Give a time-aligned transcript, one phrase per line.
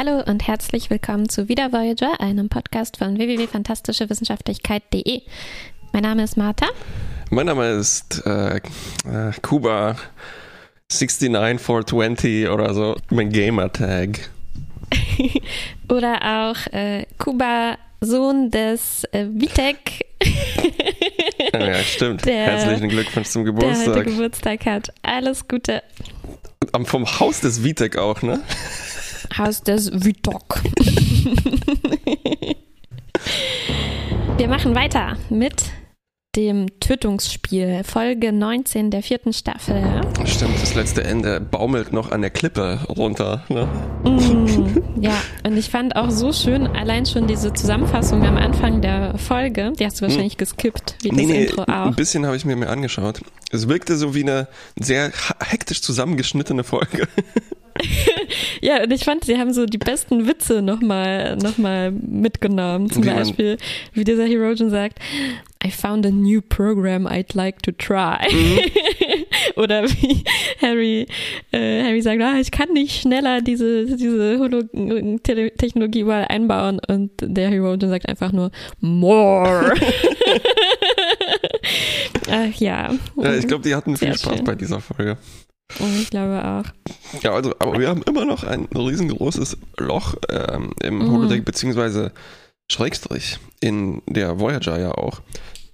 [0.00, 5.22] Hallo und herzlich willkommen zu Wieder Voyager, einem Podcast von www.fantastischewissenschaftlichkeit.de.
[5.92, 6.68] Mein Name ist Martha.
[7.30, 8.60] Mein Name ist äh, äh,
[9.42, 9.96] Kuba
[10.92, 14.30] 69420 oder so, mein Gamertag.
[15.88, 20.06] oder auch äh, Kuba, Sohn des äh, Vitek.
[21.52, 22.24] ja, stimmt.
[22.24, 23.86] Der, Herzlichen Glückwunsch zum Geburtstag.
[23.86, 24.92] Der heute Geburtstag hat.
[25.02, 25.82] Alles Gute.
[26.84, 28.40] Vom Haus des Vitek auch, ne?
[29.36, 30.62] Haus des Vitok.
[34.36, 35.64] Wir machen weiter mit
[36.38, 39.82] dem Tötungsspiel, Folge 19 der vierten Staffel.
[40.24, 43.42] Stimmt, das letzte Ende baumelt noch an der Klippe runter.
[43.48, 43.68] Ne?
[44.04, 49.18] Mm, ja, und ich fand auch so schön, allein schon diese Zusammenfassung am Anfang der
[49.18, 50.38] Folge, die hast du wahrscheinlich hm.
[50.38, 51.86] geskippt, wie nee, das nee, Intro auch.
[51.86, 53.20] Ein bisschen habe ich mir mehr angeschaut.
[53.50, 54.46] Es wirkte so wie eine
[54.78, 57.08] sehr hektisch zusammengeschnittene Folge.
[58.60, 62.90] ja, und ich fand, sie haben so die besten Witze nochmal noch mal mitgenommen.
[62.90, 63.58] Zum wie Beispiel,
[63.92, 64.98] wie dieser Herogen sagt,
[65.64, 68.26] I found a new program I'd like to try.
[68.30, 68.60] Mhm.
[69.56, 70.24] Oder wie
[70.60, 71.06] Harry,
[71.52, 76.80] äh, Harry sagt, ah, ich kann nicht schneller diese, diese Holo-Technologie überall einbauen.
[76.86, 79.72] Und der Herogen sagt einfach nur, more.
[82.30, 82.94] Ach ja.
[83.16, 84.44] Ja, ich glaube, die hatten viel Sehr Spaß schön.
[84.44, 85.16] bei dieser Folge.
[86.00, 86.64] Ich glaube auch.
[87.22, 91.12] Ja, also, aber wir haben immer noch ein riesengroßes Loch ähm, im mhm.
[91.12, 92.12] Holodeck, beziehungsweise
[92.70, 95.20] Schrägstrich in der Voyager ja auch.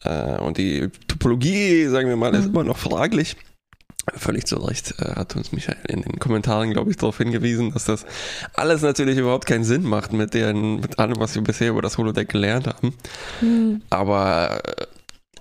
[0.05, 2.39] Äh, und die Topologie, sagen wir mal, mhm.
[2.39, 3.37] ist immer noch fraglich.
[4.15, 7.87] Völlig zu Recht äh, hat uns Michael in den Kommentaren, glaube ich, darauf hingewiesen, dass
[7.87, 8.05] das
[8.53, 11.97] alles natürlich überhaupt keinen Sinn macht mit, deren, mit allem, was wir bisher über das
[11.97, 12.93] Holodeck gelernt haben.
[13.41, 13.83] Mhm.
[13.89, 14.61] Aber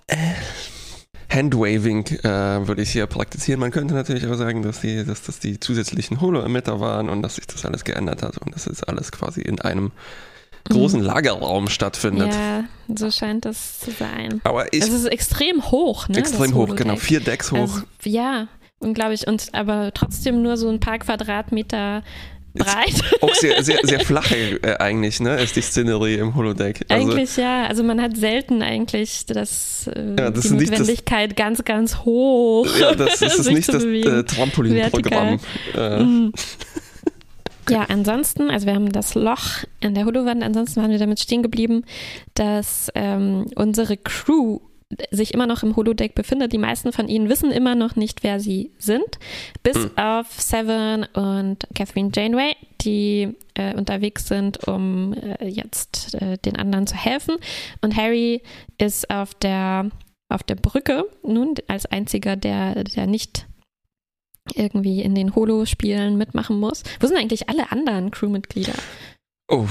[0.08, 0.16] äh,
[1.30, 3.60] Handwaving äh, würde ich hier praktizieren.
[3.60, 7.36] Man könnte natürlich auch sagen, dass, die, dass das die zusätzlichen Holo-Emitter waren und dass
[7.36, 9.92] sich das alles geändert hat und dass es alles quasi in einem
[10.70, 11.06] großen mhm.
[11.06, 12.34] Lagerraum stattfindet.
[12.34, 14.42] Ja, so scheint das zu sein.
[14.44, 16.18] Aber ich, es ist extrem hoch, ne?
[16.18, 16.96] Extrem hoch, genau.
[16.96, 17.58] Vier Decks hoch.
[17.60, 18.48] Also, ja,
[18.80, 19.28] unglaublich.
[19.28, 22.04] Und aber trotzdem nur so ein paar Quadratmeter
[22.54, 23.02] breit.
[23.22, 26.86] Auch sehr, sehr, sehr flache äh, eigentlich, ne, ist die Szenerie im Holodeck.
[26.88, 31.36] Also, eigentlich ja, also man hat selten eigentlich das, äh, ja, das die Notwendigkeit das,
[31.36, 32.68] ganz, ganz hoch.
[32.80, 35.40] Ja, das, das ist nicht das äh, Trampolinprogramm.
[35.76, 36.32] Äh.
[37.70, 41.44] Ja, ansonsten, also wir haben das Loch in der Holowand, ansonsten waren wir damit stehen
[41.44, 41.86] geblieben,
[42.34, 44.60] dass ähm, unsere Crew
[45.12, 46.54] sich immer noch im Holodeck befindet.
[46.54, 49.20] Die meisten von ihnen wissen immer noch nicht, wer sie sind,
[49.64, 49.98] bis mhm.
[49.98, 56.88] auf Seven und Catherine Janeway, die äh, unterwegs sind, um äh, jetzt äh, den anderen
[56.88, 57.38] zu helfen.
[57.82, 58.42] Und Harry
[58.78, 59.90] ist auf der
[60.30, 63.46] auf der Brücke nun als einziger, der, der nicht
[64.54, 66.84] irgendwie in den Holo-Spielen mitmachen muss.
[67.00, 68.74] Wo sind eigentlich alle anderen Crewmitglieder?
[69.48, 69.68] Oh,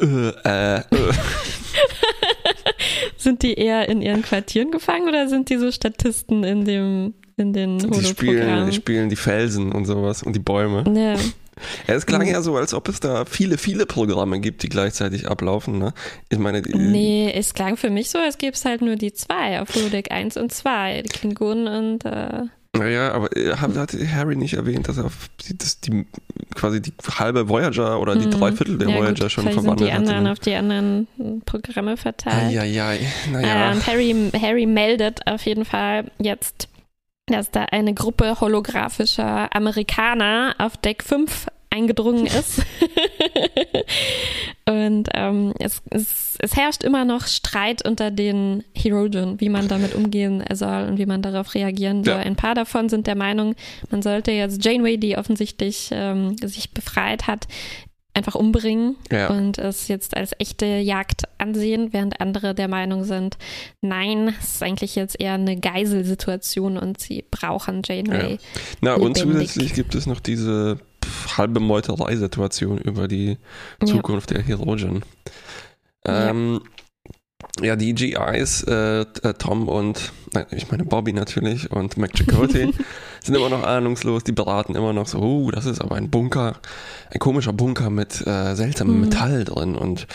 [0.00, 0.82] äh, äh, äh.
[3.16, 7.52] sind die eher in ihren Quartieren gefangen oder sind die so Statisten in dem in
[7.52, 10.84] den die spielen, die spielen die Felsen und sowas und die Bäume.
[10.94, 11.16] Ja.
[11.86, 15.26] Ja, es klang ja so, als ob es da viele, viele Programme gibt, die gleichzeitig
[15.26, 15.78] ablaufen.
[15.78, 15.94] Ne?
[16.28, 19.60] Ich meine, nee, es klang für mich so, als gäbe es halt nur die zwei
[19.62, 22.42] auf Holodeck 1 und 2, die Klingonen und äh,
[22.78, 25.10] naja, aber äh, hat, Harry nicht erwähnt, dass er
[25.58, 26.06] dass die
[26.54, 28.32] quasi die halbe Voyager oder die mhm.
[28.32, 30.32] drei Viertel der ja, Voyager gut, schon verwandelt sind die anderen hatte.
[30.32, 31.08] auf die anderen
[31.44, 32.56] Programme verteilt.
[32.56, 33.00] Eieiei,
[33.32, 33.70] naja.
[33.70, 36.68] Äh, und Harry, Harry meldet auf jeden Fall jetzt,
[37.26, 42.62] dass da eine Gruppe holographischer Amerikaner auf Deck 5 eingedrungen ist.
[44.68, 49.94] und ähm, es, es, es, herrscht immer noch Streit unter den Herogen, wie man damit
[49.94, 52.14] umgehen soll und wie man darauf reagieren soll.
[52.14, 52.20] Ja.
[52.20, 53.54] Ein paar davon sind der Meinung,
[53.90, 57.46] man sollte jetzt Janeway, die offensichtlich ähm, sich befreit hat,
[58.16, 59.28] einfach umbringen ja.
[59.28, 63.36] und es jetzt als echte Jagd ansehen, während andere der Meinung sind,
[63.82, 68.32] nein, es ist eigentlich jetzt eher eine Geiselsituation und sie brauchen Janeway.
[68.32, 68.38] Ja.
[68.80, 69.06] Na, lebendig.
[69.06, 70.78] und zusätzlich gibt es noch diese
[71.36, 73.38] halbe Meuterei-Situation über die
[73.84, 74.38] Zukunft ja.
[74.38, 75.02] der Herogen.
[76.04, 76.60] Ähm,
[77.60, 77.66] ja.
[77.66, 77.76] ja.
[77.76, 82.72] die GIs, äh, äh, Tom und, nein, ich meine Bobby natürlich und Mac Chakotay
[83.26, 86.56] sind immer noch ahnungslos, die beraten immer noch so, oh, das ist aber ein Bunker,
[87.10, 89.00] ein komischer Bunker mit äh, seltsamem mhm.
[89.02, 90.06] Metall drin und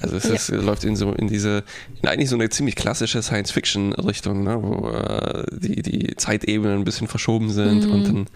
[0.00, 1.64] also es ist, läuft in so in diese,
[2.02, 7.08] in eigentlich so eine ziemlich klassische Science-Fiction-Richtung, ne, wo äh, die, die Zeitebenen ein bisschen
[7.08, 7.92] verschoben sind mhm.
[7.92, 8.26] und dann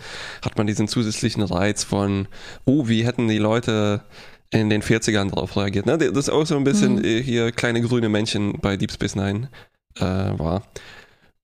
[0.44, 2.28] hat man diesen zusätzlichen Reiz von,
[2.64, 4.02] oh, wie hätten die Leute
[4.50, 5.86] in den 40ern darauf reagiert.
[5.86, 5.98] Ne?
[5.98, 7.22] Das ist auch so ein bisschen mhm.
[7.22, 9.48] hier kleine grüne Männchen bei Deep Space Nine
[9.96, 10.62] äh, war.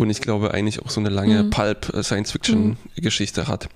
[0.01, 1.51] Und ich glaube eigentlich auch so eine lange mhm.
[1.51, 3.69] Pulp-Science-Fiction-Geschichte äh, hat.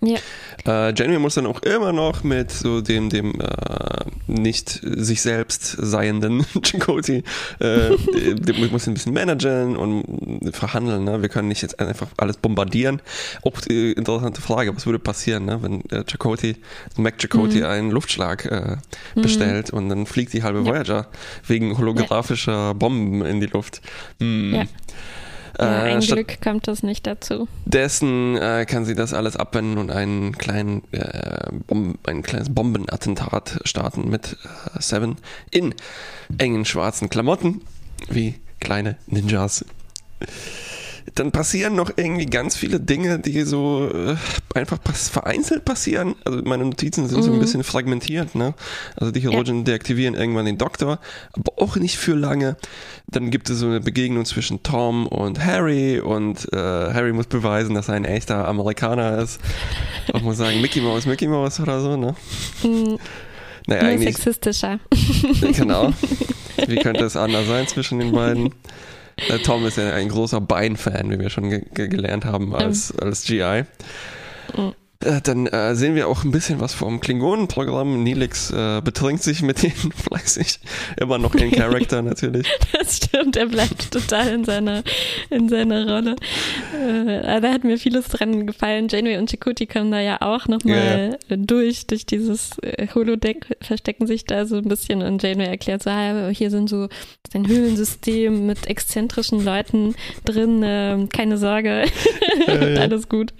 [0.00, 0.18] Ja.
[0.66, 5.64] Äh, Janeway muss dann auch immer noch mit so dem, dem äh, nicht sich selbst
[5.64, 7.22] seienden Chakotay,
[7.60, 7.96] äh,
[8.34, 11.04] dem muss ein bisschen managen und verhandeln.
[11.04, 11.22] Ne?
[11.22, 13.00] Wir können nicht jetzt einfach alles bombardieren.
[13.42, 15.62] Auch die interessante Frage, was würde passieren, ne?
[15.62, 16.56] wenn äh, Chakotay,
[16.96, 17.66] Mac Chakotay mhm.
[17.66, 18.76] einen Luftschlag äh,
[19.14, 19.22] mhm.
[19.22, 20.64] bestellt und dann fliegt die halbe ja.
[20.64, 21.06] Voyager
[21.46, 22.72] wegen holographischer ja.
[22.72, 23.82] Bomben in die Luft.
[24.18, 24.54] Hm.
[24.54, 24.64] Ja.
[25.58, 27.48] Ja, ein äh, Glück kommt das nicht dazu.
[27.64, 31.50] Dessen äh, kann sie das alles abwenden und einen kleinen, äh,
[32.06, 35.16] ein kleines Bombenattentat starten mit äh, Seven
[35.50, 35.74] in
[36.38, 37.62] engen schwarzen Klamotten,
[38.08, 39.64] wie kleine Ninjas
[41.14, 44.16] dann passieren noch irgendwie ganz viele Dinge, die so äh,
[44.54, 46.14] einfach pass vereinzelt passieren.
[46.24, 47.22] Also meine Notizen sind mhm.
[47.22, 47.40] so ein mhm.
[47.40, 48.34] bisschen fragmentiert.
[48.34, 48.54] Ne?
[48.96, 49.64] Also die Chirurgen ja.
[49.64, 50.98] deaktivieren irgendwann den Doktor,
[51.32, 52.56] aber auch nicht für lange.
[53.06, 57.74] Dann gibt es so eine Begegnung zwischen Tom und Harry und äh, Harry muss beweisen,
[57.74, 59.40] dass er ein echter Amerikaner ist.
[60.12, 61.96] Auch muss sagen, Mickey Mouse, Mickey Mouse oder so.
[61.96, 62.14] Ne?
[62.62, 62.98] Mhm.
[63.66, 64.78] Naja, Nur eigentlich, sexistischer.
[65.56, 65.92] Genau.
[66.66, 68.54] Wie könnte es anders sein zwischen den beiden?
[69.16, 73.24] Äh, Tom ist ja ein großer Bein-Fan, wie wir schon ge gelernt haben als, als
[73.24, 73.64] GI.
[75.04, 78.02] Äh, dann äh, sehen wir auch ein bisschen was vom Klingonenprogramm.
[78.02, 80.58] Nilix äh, betrinkt sich mit denen fleißig.
[80.98, 82.46] Immer noch in Charakter natürlich.
[82.72, 84.82] Das stimmt, er bleibt total in seiner,
[85.30, 86.16] in seiner Rolle.
[86.74, 88.88] Äh, da hat mir vieles dran gefallen.
[88.88, 91.36] Janeway und Chikuti kommen da ja auch nochmal ja, ja.
[91.36, 95.90] durch, durch dieses äh, Holodeck, verstecken sich da so ein bisschen und Janeway erklärt so,
[95.90, 96.88] ah, hier sind so
[97.34, 101.84] ein Höhlensystem mit exzentrischen Leuten drin, äh, keine Sorge,
[102.46, 103.34] ja, alles gut.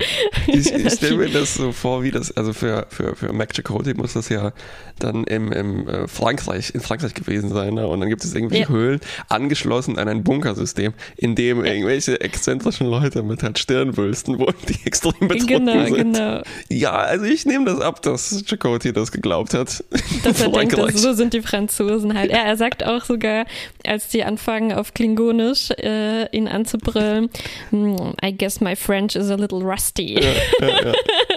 [0.46, 3.94] Ich, ich stelle mir das so vor, wie das, also für, für, für Mac Chakotay
[3.94, 4.52] muss das ja
[4.98, 7.74] dann im, im äh, Frankreich, in Frankreich gewesen sein.
[7.74, 7.86] Ne?
[7.86, 8.68] Und dann gibt es irgendwelche ja.
[8.68, 14.78] Höhlen angeschlossen an ein Bunkersystem, in dem irgendwelche exzentrischen Leute mit halt Stirnwülsten wohnen, die
[14.86, 16.14] extrem betroffen genau, sind.
[16.14, 16.42] Genau.
[16.68, 19.82] Ja, also ich nehme das ab, dass Chakotay das geglaubt hat.
[20.22, 22.30] Dass er denkt, dass so sind die Franzosen halt.
[22.30, 23.46] Ja, er sagt auch sogar,
[23.86, 27.30] als die anfangen auf Klingonisch äh, ihn anzubrüllen,
[27.70, 30.14] hm, I guess my French is a little rusty.
[30.14, 30.92] Ja, ja, ja.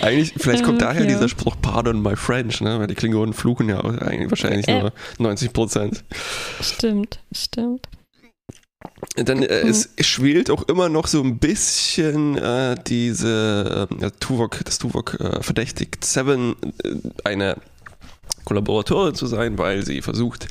[0.00, 1.08] Eigentlich, vielleicht kommt daher ja.
[1.08, 2.78] dieser Spruch Pardon my French, ne?
[2.78, 6.04] weil die Klingonen fluchen ja eigentlich wahrscheinlich äh, nur 90 Prozent.
[6.60, 7.88] Stimmt, stimmt.
[9.16, 14.78] Dann äh, es schwelt auch immer noch so ein bisschen äh, diese äh, Tuvok, das
[14.78, 16.94] Tuvok äh, verdächtigt Seven äh,
[17.24, 17.56] eine
[18.44, 20.48] Kollaboratorin zu sein, weil sie versucht,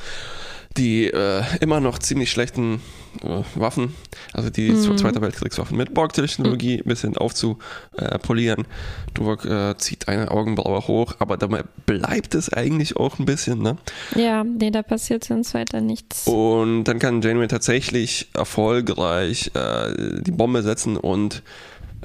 [0.76, 2.80] die äh, immer noch ziemlich schlechten
[3.22, 3.94] äh, Waffen,
[4.32, 4.96] also die mhm.
[4.96, 8.66] Zweite Weltkriegswaffen mit Borg-Technologie ein bisschen aufzupolieren.
[9.14, 13.76] Tuvok äh, zieht eine Augenbraue hoch, aber dabei bleibt es eigentlich auch ein bisschen, ne?
[14.16, 16.26] Ja, nee, da passiert sonst weiter nichts.
[16.26, 21.42] Und dann kann Janeway tatsächlich erfolgreich äh, die Bombe setzen und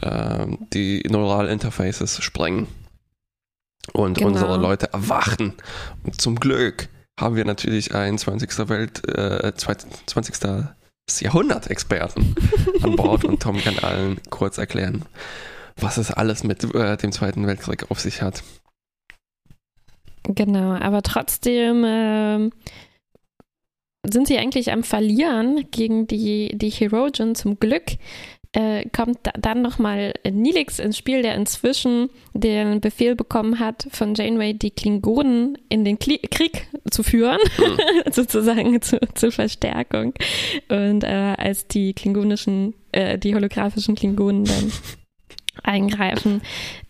[0.01, 2.67] äh, die Neural Interfaces sprengen.
[3.93, 4.29] Und genau.
[4.29, 5.53] unsere Leute erwachen.
[6.03, 6.89] Und zum Glück
[7.19, 8.69] haben wir natürlich einen 20.
[8.69, 10.69] Welt, äh, 20.
[11.21, 12.35] Jahrhundert-Experten
[12.83, 15.05] an Bord und Tom kann allen kurz erklären,
[15.75, 18.43] was es alles mit äh, dem Zweiten Weltkrieg auf sich hat.
[20.23, 22.49] Genau, aber trotzdem äh,
[24.07, 27.97] sind sie eigentlich am Verlieren gegen die, die Herogen zum Glück
[28.53, 34.15] äh, kommt da, dann nochmal Nilix ins Spiel, der inzwischen den Befehl bekommen hat, von
[34.15, 38.11] Janeway die Klingonen in den Kli Krieg zu führen, mhm.
[38.11, 40.13] sozusagen zu, zur Verstärkung.
[40.69, 44.71] Und äh, als die klingonischen, äh, die holographischen Klingonen dann
[45.63, 46.41] eingreifen.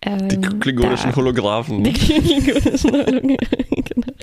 [0.01, 1.83] Ähm, die klingonischen da, Holographen.
[1.83, 3.37] Die klingonischen Holographen,
[3.83, 4.13] genau.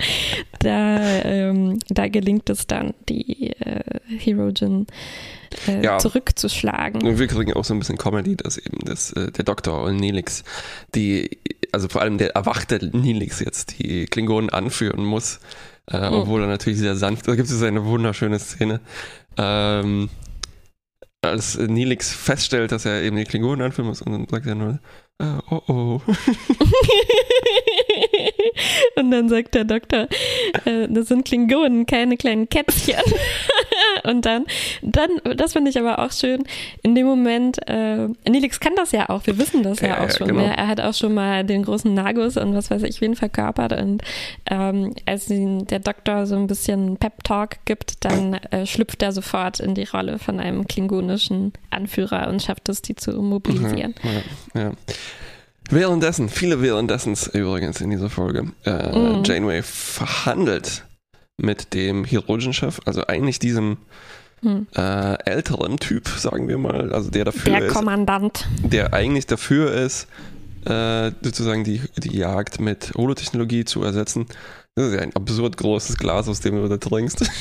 [0.59, 4.87] Da, ähm, da gelingt es dann, die äh, Herogen
[5.67, 5.97] äh, ja.
[5.97, 7.01] zurückzuschlagen.
[7.03, 9.97] Und wir kriegen auch so ein bisschen Comedy, dass eben das, äh, der Doktor und
[9.97, 10.43] Nelix,
[10.95, 11.39] die,
[11.71, 15.39] also vor allem der erwachte Nelix jetzt die Klingonen anführen muss,
[15.89, 16.15] äh, mhm.
[16.15, 18.81] obwohl er natürlich sehr sanft, da gibt es eine wunderschöne Szene,
[19.37, 20.09] ähm,
[21.21, 24.79] als Nelix feststellt, dass er eben die Klingonen anführen muss und dann sagt er nur,
[25.21, 26.01] uh, oh oh.
[28.95, 30.07] und dann sagt der Doktor,
[30.65, 32.95] äh, das sind Klingonen, keine kleinen Kätzchen.
[34.07, 34.45] Und dann,
[34.81, 36.43] dann, das finde ich aber auch schön,
[36.81, 40.09] in dem Moment, äh, Nelix kann das ja auch, wir wissen das ja, ja auch
[40.09, 40.27] schon.
[40.27, 40.41] Genau.
[40.41, 43.73] Er, er, hat auch schon mal den großen Nagus und was weiß ich wen verkörpert.
[43.73, 44.01] Und
[44.49, 49.59] ähm, als ihn der Doktor so ein bisschen Pep-Talk gibt, dann äh, schlüpft er sofort
[49.59, 53.95] in die Rolle von einem klingonischen Anführer und schafft es, die zu mobilisieren.
[54.53, 54.71] Ja, ja,
[55.69, 59.23] Währenddessen, viele währendessen übrigens in dieser Folge, äh, mm.
[59.25, 60.86] Janeway verhandelt
[61.37, 63.77] mit dem Chirurgenchef, also eigentlich diesem
[64.41, 64.67] hm.
[64.75, 67.65] äh, älteren Typ, sagen wir mal, also der dafür der ist.
[67.65, 68.47] Der Kommandant.
[68.63, 70.07] Der eigentlich dafür ist,
[70.65, 74.25] äh, sozusagen die, die Jagd mit Holotechnologie zu ersetzen.
[74.75, 77.29] Das ist ja ein absurd großes Glas, aus dem du da trinkst.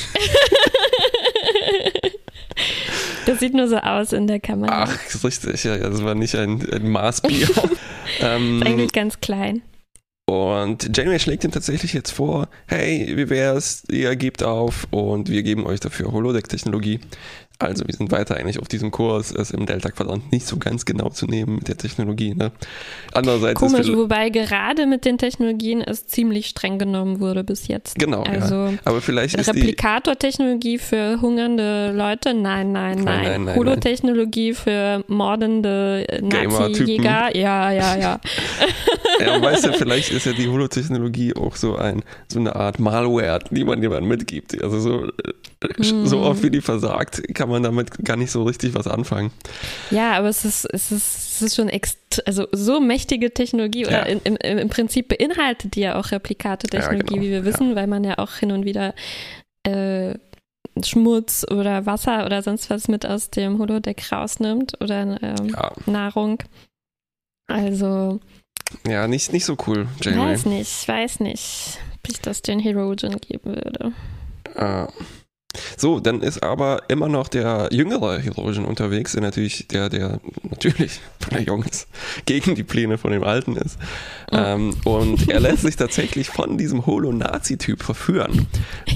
[3.27, 4.85] Das sieht nur so aus in der Kamera.
[4.85, 7.49] Ach, richtig, ja, das war nicht ein, ein Maßbier.
[8.21, 9.63] ähm, ist eigentlich ganz klein.
[10.29, 15.45] Und Janeway schlägt ihm tatsächlich jetzt vor, hey, wie wär's, ihr gebt auf und wir
[15.45, 16.99] geben euch dafür Holodeck-Technologie.
[17.59, 21.09] Also wir sind weiter eigentlich auf diesem Kurs, es im Delta-Quadrant nicht so ganz genau
[21.09, 22.35] zu nehmen mit der Technologie.
[22.35, 22.53] Ne?
[23.13, 27.99] Andererseits Komisch, wobei gerade mit den Technologien es ziemlich streng genommen wurde bis jetzt.
[27.99, 28.73] Genau, also ja.
[28.85, 33.25] aber vielleicht ist Replikator-Technologie für hungernde Leute, nein, nein, nein.
[33.25, 38.21] nein, nein Holotechnologie für mordende Nazi-Jäger, ja, ja, ja.
[39.21, 43.41] ja, weißt du, vielleicht ist ja die Holotechnologie auch so ein so eine Art Malware,
[43.51, 44.63] die man jemandem mitgibt.
[44.63, 45.09] Also so,
[45.63, 46.07] hm.
[46.07, 49.31] so oft wie die versagt, kann man damit gar nicht so richtig was anfangen.
[49.91, 51.71] Ja, aber es ist, es ist, es ist schon
[52.25, 53.89] also so mächtige Technologie ja.
[53.89, 57.23] oder im, im, im, Prinzip beinhaltet die ja auch Replikate-Technologie, ja, genau.
[57.23, 57.77] wie wir wissen, ja.
[57.77, 58.95] weil man ja auch hin und wieder
[59.63, 60.15] äh,
[60.85, 66.43] Schmutz oder Wasser oder sonst was mit aus dem Holodeck rausnimmt oder ähm, Nahrung.
[67.47, 68.21] Also.
[68.87, 70.33] Ja, nicht, nicht so cool, Janeway.
[70.33, 73.93] Weiß nicht, weiß nicht, ob ich das den Herogen geben würde.
[74.55, 74.89] Ah.
[75.77, 81.01] So, dann ist aber immer noch der jüngere Herogen unterwegs, der natürlich, der, der natürlich,
[81.21, 81.89] weil er jung ist,
[82.25, 83.79] gegen die Pläne von dem Alten ist.
[84.31, 84.39] Mhm.
[84.39, 88.47] Ähm, und er lässt sich tatsächlich von diesem Holo-Nazi-Typ verführen,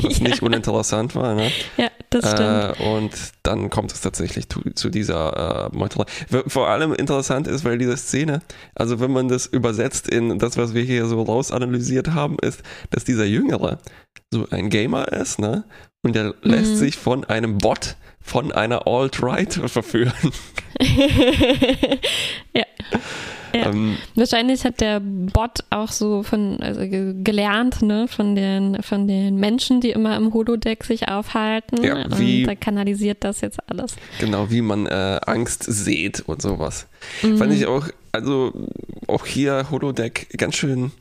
[0.03, 0.29] was ja.
[0.29, 1.35] nicht uninteressant war.
[1.35, 1.51] Ne?
[1.77, 2.79] Ja, das stimmt.
[2.79, 3.11] Äh, und
[3.45, 6.05] dann kommt es tatsächlich zu, zu dieser äh, Meuterei.
[6.47, 8.43] Vor allem interessant ist, weil diese Szene,
[8.75, 13.05] also wenn man das übersetzt in das, was wir hier so rausanalysiert haben, ist, dass
[13.05, 13.79] dieser Jüngere
[14.33, 15.65] so ein Gamer ist, ne?
[16.03, 16.77] Und der lässt mhm.
[16.77, 20.33] sich von einem Bot von einer Alt-Right verführen.
[22.55, 22.65] ja.
[23.55, 23.71] Ja.
[23.71, 29.37] Ähm, Wahrscheinlich hat der Bot auch so von also gelernt, ne, von den von den
[29.37, 31.83] Menschen, die immer im Holodeck sich aufhalten.
[31.83, 33.97] Ja, wie, und da kanalisiert das jetzt alles.
[34.21, 36.87] Genau, wie man äh, Angst sieht und sowas.
[37.23, 37.39] Mhm.
[37.39, 38.53] Fand ich auch, also
[39.07, 40.93] auch hier Holodeck ganz schön,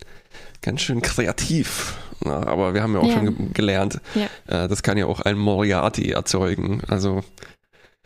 [0.62, 3.14] ganz schön kreativ na, aber wir haben ja auch ja.
[3.14, 4.26] schon gelernt, ja.
[4.48, 6.82] äh, das kann ja auch ein Moriarty erzeugen.
[6.88, 7.24] Also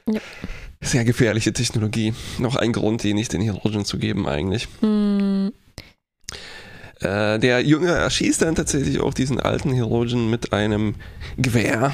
[0.08, 0.20] ja.
[0.82, 2.14] sehr gefährliche Technologie.
[2.38, 4.68] Noch ein Grund, die nicht den Herogen zu geben eigentlich.
[4.82, 5.52] Hm.
[7.00, 10.96] Äh, der Junge erschießt dann tatsächlich auch diesen alten Herogen mit einem
[11.38, 11.94] Gewehr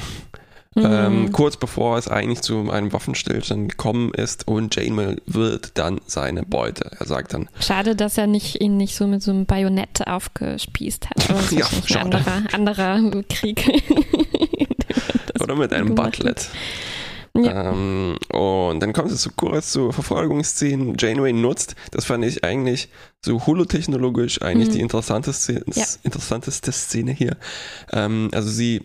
[0.74, 0.84] mhm.
[0.84, 6.42] Ähm, kurz bevor es eigentlich zu einem Waffenstillstand gekommen ist und Janeway wird dann seine
[6.44, 6.90] Beute.
[6.98, 7.48] Er sagt dann.
[7.60, 11.28] Schade, dass er nicht, ihn nicht so mit so einem Bajonett aufgespießt hat.
[11.30, 13.66] Das ja, ist ein anderer, anderer Krieg.
[15.40, 16.50] Oder mit einem Butlet.
[17.36, 17.70] Ja.
[17.70, 20.94] Ähm, und dann kommt es so kurz zur Verfolgungsszene.
[20.98, 22.88] Janeway nutzt, das fand ich eigentlich
[23.24, 24.72] so holotechnologisch eigentlich mhm.
[24.72, 25.84] die interessanteste, ja.
[26.02, 27.36] interessanteste Szene hier.
[27.92, 28.82] Ähm, also sie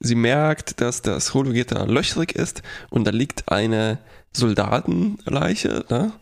[0.00, 3.98] Sie merkt, dass das Hologitter löchrig ist und da liegt eine
[4.32, 6.12] Soldatenleiche, ne?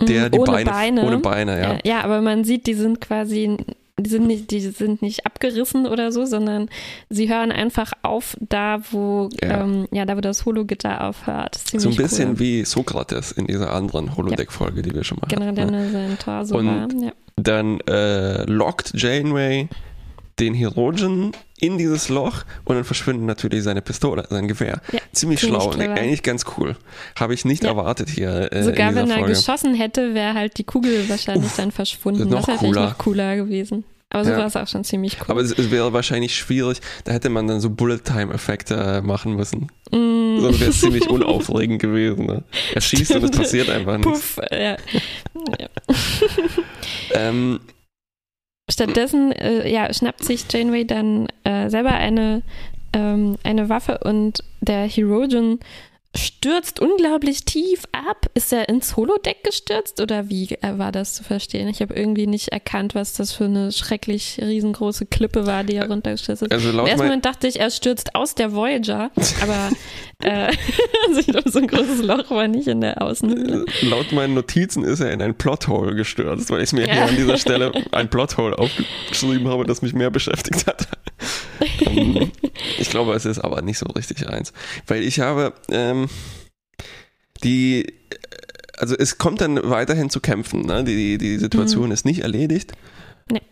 [0.00, 1.78] der mhm, die ohne Beine, Beine, ohne Beine, ja.
[1.84, 3.56] Ja, aber man sieht, die sind quasi,
[3.98, 6.68] die sind nicht, die sind nicht abgerissen oder so, sondern
[7.08, 11.60] sie hören einfach auf da, wo, ja, ähm, ja da wo das Hologitter aufhört.
[11.76, 12.38] So ein bisschen cool.
[12.38, 15.56] wie Sokrates in dieser anderen Holodeck-Folge, die wir schon mal genau, hatten.
[15.56, 16.88] Genau, der sein Tor so und war.
[17.02, 17.12] Ja.
[17.36, 19.68] Dann äh, lockt Janeway
[20.38, 24.80] den Herogen in dieses Loch und dann verschwindet natürlich seine Pistole, sein Gewehr.
[24.92, 26.76] Ja, ziemlich schlau und eigentlich ganz cool.
[27.18, 27.70] Habe ich nicht ja.
[27.70, 28.52] erwartet hier.
[28.52, 29.34] Äh, Sogar wenn er Folge.
[29.34, 32.28] geschossen hätte, wäre halt die Kugel wahrscheinlich Uff, dann verschwunden.
[32.28, 33.84] Noch das wäre noch cooler gewesen.
[34.12, 34.38] Aber so ja.
[34.38, 35.26] war es auch schon ziemlich cool.
[35.28, 39.68] Aber es, es, wäre wahrscheinlich schwierig, da hätte man dann so Bullet-Time-Effekte äh, machen müssen.
[39.92, 40.40] Mm.
[40.40, 42.26] Sonst wäre es ziemlich unaufregend gewesen.
[42.26, 42.42] Ne?
[42.74, 44.34] Er schießt und es passiert einfach nichts.
[44.34, 44.58] Puff, ja.
[45.58, 45.68] ja.
[47.14, 47.60] ähm,
[48.70, 52.42] Stattdessen äh, ja, schnappt sich Janeway dann äh, selber eine,
[52.92, 55.58] ähm, eine Waffe und der Herogen
[56.16, 58.26] stürzt unglaublich tief ab.
[58.34, 61.68] Ist er ins Holodeck gestürzt oder wie äh, war das zu verstehen?
[61.68, 65.88] Ich habe irgendwie nicht erkannt, was das für eine schrecklich riesengroße Klippe war, die er
[65.88, 66.52] runtergestürzt ist.
[66.52, 69.10] Also Im ersten Moment dachte ich, er stürzt aus der Voyager,
[69.42, 69.70] aber
[70.22, 70.52] äh,
[71.44, 73.64] so ein großes Loch war nicht in der Außenhülle.
[73.82, 76.94] Laut meinen Notizen ist er in ein Plothole gestürzt, weil ich mir ja.
[76.94, 80.88] hier an dieser Stelle ein Plothole aufgeschrieben habe, das mich mehr beschäftigt hat.
[81.86, 82.30] Ähm,
[82.78, 84.52] ich glaube, es ist aber nicht so richtig eins.
[84.86, 85.99] Weil ich habe ähm,
[87.44, 87.92] die,
[88.76, 90.62] also es kommt dann weiterhin zu kämpfen.
[90.62, 90.84] Ne?
[90.84, 91.92] Die, die Situation mhm.
[91.92, 92.72] ist nicht erledigt.
[93.30, 93.42] Nee.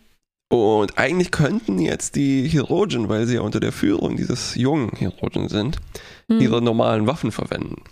[0.49, 5.49] Und eigentlich könnten jetzt die Hirogen, weil sie ja unter der Führung dieses jungen Hirogen
[5.49, 5.77] sind,
[6.27, 6.39] mhm.
[6.39, 7.83] ihre normalen Waffen verwenden.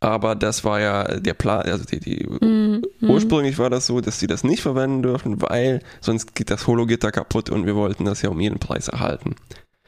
[0.00, 2.82] Aber das war ja der Plan, also die, die mhm.
[3.00, 7.10] ursprünglich war das so, dass sie das nicht verwenden dürfen, weil sonst geht das Hologitter
[7.10, 9.34] kaputt und wir wollten das ja um jeden Preis erhalten.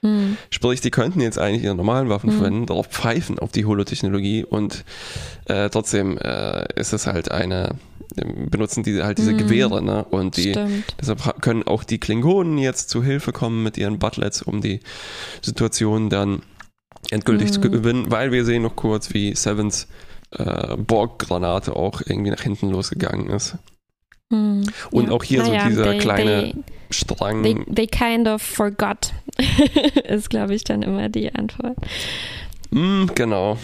[0.03, 0.37] Mhm.
[0.51, 2.39] Sprich, die könnten jetzt eigentlich ihre normalen Waffen mhm.
[2.39, 4.85] verwenden, darauf pfeifen auf die Holotechnologie und
[5.47, 7.77] äh, trotzdem äh, ist es halt eine,
[8.17, 9.39] benutzen die halt diese mhm.
[9.39, 10.05] Gewehre, ne?
[10.05, 10.85] Und die, Stimmt.
[11.01, 14.81] deshalb können auch die Klingonen jetzt zu Hilfe kommen mit ihren Butlets, um die
[15.43, 16.43] Situation dann
[17.11, 17.53] endgültig mhm.
[17.53, 19.87] zu gewinnen, weil wir sehen noch kurz, wie Sevens
[20.33, 23.57] äh, Borg-Granate auch irgendwie nach hinten losgegangen ist.
[24.31, 24.65] Mhm.
[24.91, 25.11] Und ja.
[25.13, 26.55] auch hier naja, so dieser they, kleine they,
[26.91, 27.43] Strang.
[27.43, 29.13] They, they, kind of forgot,
[30.05, 31.77] ist, glaube ich, dann immer die Antwort.
[32.71, 33.59] Mm, genau.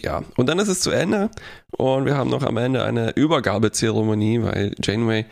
[0.00, 1.30] Ja, und dann ist es zu Ende
[1.76, 5.26] und wir haben noch am Ende eine Übergabezeremonie, weil Janeway,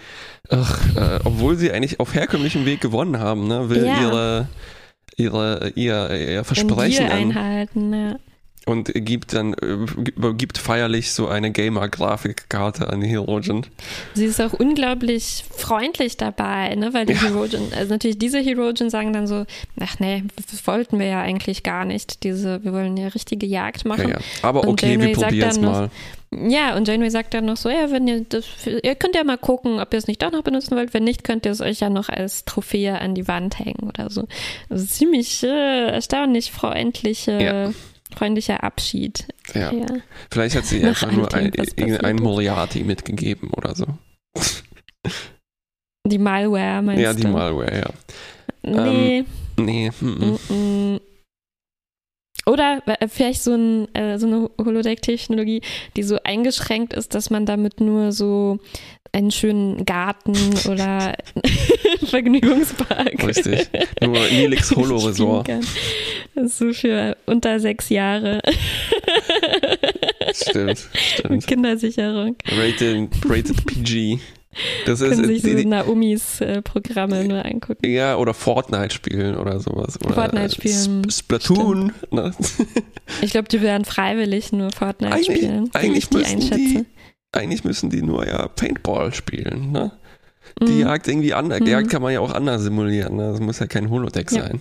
[0.49, 4.01] ach, äh, obwohl sie eigentlich auf herkömmlichem Weg gewonnen haben, ne, will ja.
[4.01, 4.49] ihre
[5.21, 8.17] ihre, ihr, ihr Versprechen einhalten, ja.
[8.67, 9.57] Und gibt dann,
[10.37, 13.67] gibt feierlich so eine Gamer-Grafikkarte an die Herogen.
[14.15, 16.93] Sie ist auch unglaublich freundlich dabei, ne?
[16.93, 17.23] weil die ja.
[17.23, 19.47] Herogen, also natürlich diese Herogen sagen dann so,
[19.81, 23.85] ach nee, das wollten wir ja eigentlich gar nicht, diese, wir wollen ja richtige Jagd
[23.85, 24.09] machen.
[24.09, 24.19] Ja, ja.
[24.43, 25.91] Aber und okay, Janeway wir probieren es mal.
[26.33, 29.39] Ja, und Janeway sagt dann noch so, ja, wenn ihr das, ihr könnt ja mal
[29.39, 30.95] gucken, ob ihr es nicht doch noch benutzen wollt.
[30.95, 34.11] Wenn nicht, könnt ihr es euch ja noch als Trophäe an die Wand hängen oder
[34.11, 34.29] so.
[34.69, 37.73] Also ziemlich äh, erstaunlich freundliche, ja.
[38.17, 39.27] freundlicher Abschied.
[39.55, 39.73] Ja.
[40.31, 43.87] Vielleicht hat sie einfach nur ein, irgendein Moriarty mitgegeben oder so.
[46.07, 47.05] Die Malware, meinst du?
[47.05, 47.91] Ja, die Malware, ja.
[48.63, 49.19] Nee.
[49.19, 49.27] Ähm,
[49.65, 49.91] nee.
[50.01, 51.01] Mm -mm.
[52.47, 55.63] Oder äh, vielleicht so, ein, äh, so eine Holodeck-Technologie,
[55.97, 58.59] die so eingeschränkt ist, dass man damit nur so
[59.13, 60.37] einen schönen Garten
[60.69, 61.17] oder
[62.07, 63.27] Vergnügungspark.
[63.27, 63.69] Richtig.
[64.01, 65.51] Nur Nilix Holo Resort.
[66.47, 68.41] So für unter sechs Jahre.
[70.33, 71.47] Stimmt, stimmt.
[71.47, 72.37] Kindersicherung.
[72.47, 74.21] Rated, rated PG.
[74.85, 77.87] Das Können ist, sich die, so Naomis äh, Programme nur angucken.
[77.87, 79.97] Ja, oder Fortnite spielen oder sowas.
[80.05, 81.05] Oder Fortnite spielen.
[81.07, 81.93] Sp Splatoon.
[82.11, 82.33] Ne?
[83.23, 85.71] Ich glaube, die werden freiwillig nur Fortnite eigentlich, spielen.
[85.73, 86.87] Eigentlich die müssen die,
[87.33, 89.73] eigentlich müssen die nur ja Paintball spielen.
[89.73, 89.91] Ne?
[90.63, 90.81] Die mhm.
[90.81, 91.59] Jagd irgendwie anders.
[91.59, 93.17] Die Jagd kann man ja auch anders simulieren.
[93.17, 93.33] Ne?
[93.33, 94.43] Das muss ja kein Holodeck ja.
[94.43, 94.61] sein.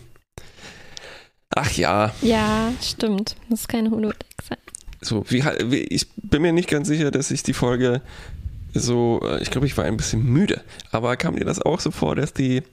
[1.55, 2.13] Ach ja.
[2.21, 3.35] Ja, stimmt.
[3.41, 4.57] Das muss kein Holodeck sein.
[5.01, 5.43] So, wie,
[5.77, 8.01] ich bin mir nicht ganz sicher, dass ich die Folge
[8.73, 10.61] so, äh, ich glaube, ich war ein bisschen müde.
[10.91, 12.63] Aber kam dir das auch so vor, dass die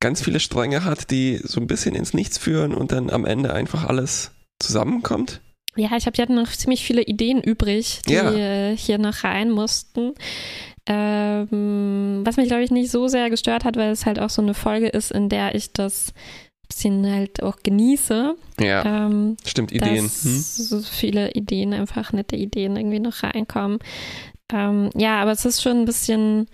[0.00, 3.52] ganz viele Stränge hat, die so ein bisschen ins Nichts führen und dann am Ende
[3.52, 5.40] einfach alles zusammenkommt?
[5.76, 8.32] Ja, ich habe, hatten noch ziemlich viele Ideen übrig, die ja.
[8.32, 10.12] Äh, hier noch rein mussten.
[10.86, 14.42] Ähm, was mich, glaube ich, nicht so sehr gestört hat, weil es halt auch so
[14.42, 16.12] eine Folge ist, in der ich das
[16.68, 18.36] bisschen halt auch genieße.
[18.60, 20.04] Ja, ähm, stimmt, Ideen.
[20.04, 20.38] Dass hm?
[20.40, 23.78] so viele Ideen, einfach nette Ideen irgendwie noch reinkommen.
[24.52, 26.46] Ähm, ja, aber es ist schon ein bisschen,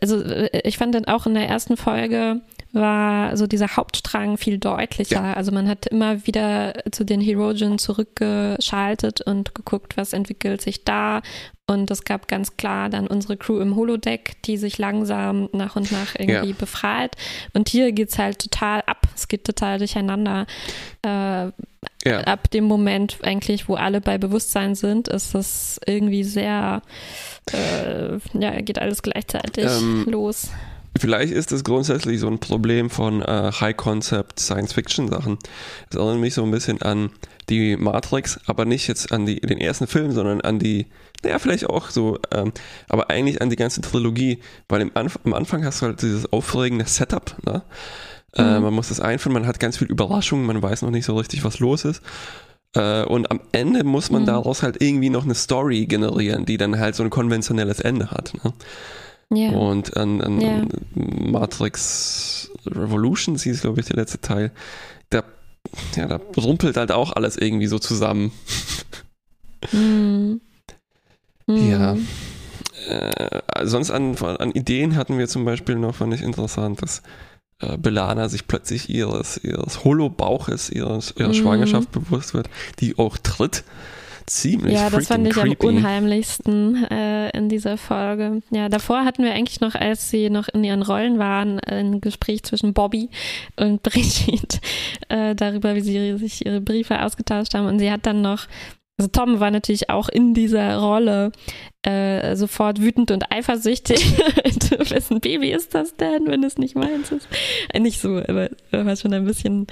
[0.00, 2.40] also äh, ich fand dann auch in der ersten Folge
[2.74, 5.22] war so dieser Hauptstrang viel deutlicher.
[5.22, 5.32] Ja.
[5.34, 11.22] Also man hat immer wieder zu den Herogen zurückgeschaltet und geguckt, was entwickelt sich da.
[11.66, 15.92] Und es gab ganz klar dann unsere Crew im Holodeck, die sich langsam nach und
[15.92, 16.56] nach irgendwie ja.
[16.58, 17.16] befreit.
[17.54, 18.93] Und hier geht es halt total ab.
[19.14, 20.46] Es geht total durcheinander.
[21.02, 21.50] Äh,
[22.06, 22.20] ja.
[22.20, 26.82] Ab dem Moment eigentlich, wo alle bei Bewusstsein sind, ist es irgendwie sehr,
[27.52, 30.50] äh, ja, geht alles gleichzeitig ähm, los.
[30.96, 35.38] Vielleicht ist das grundsätzlich so ein Problem von äh, High-Concept Science-Fiction-Sachen.
[35.90, 37.10] Es erinnert mich so ein bisschen an
[37.48, 40.86] die Matrix, aber nicht jetzt an die, den ersten Film, sondern an die,
[41.24, 42.52] naja, vielleicht auch so, ähm,
[42.88, 46.32] aber eigentlich an die ganze Trilogie, weil im Anf am Anfang hast du halt dieses
[46.32, 47.62] aufregende Setup, ne?
[48.36, 48.48] Äh, mhm.
[48.48, 51.16] Äh, man muss das einführen, man hat ganz viel Überraschungen, man weiß noch nicht so
[51.16, 52.02] richtig, was los ist.
[52.74, 54.26] Äh, und am Ende muss man mhm.
[54.26, 58.32] daraus halt irgendwie noch eine Story generieren, die dann halt so ein konventionelles Ende hat.
[58.42, 58.52] Ne?
[59.32, 59.52] Yeah.
[59.52, 60.62] Und an, an yeah.
[60.94, 64.52] Matrix Revolutions hieß, glaube ich, der letzte Teil.
[65.10, 65.22] Da,
[65.96, 68.32] ja, da rumpelt halt auch alles irgendwie so zusammen.
[69.72, 70.40] Mm.
[71.46, 71.70] Mm.
[71.70, 71.96] Ja.
[72.86, 77.02] Äh, sonst an, an Ideen hatten wir zum Beispiel noch, fand ich interessant, dass
[77.60, 81.34] äh, Belana sich plötzlich ihres, ihres Holo-Bauches, ihres, ihrer mm.
[81.34, 82.48] Schwangerschaft bewusst wird,
[82.80, 83.64] die auch tritt
[84.26, 85.68] ziemlich Ja, das fand ich creepy.
[85.68, 88.42] am unheimlichsten äh, in dieser Folge.
[88.50, 92.42] Ja, davor hatten wir eigentlich noch, als sie noch in ihren Rollen waren, ein Gespräch
[92.42, 93.10] zwischen Bobby
[93.56, 94.58] und Brigitte
[95.08, 97.66] äh, darüber, wie sie sich ihre Briefe ausgetauscht haben.
[97.66, 98.46] Und sie hat dann noch
[98.96, 101.32] also Tom war natürlich auch in dieser Rolle
[101.82, 104.16] äh, sofort wütend und eifersüchtig.
[104.90, 107.28] Wessen Baby ist das denn, wenn es nicht meins ist?
[107.72, 109.66] Äh, nicht so, aber er war schon ein bisschen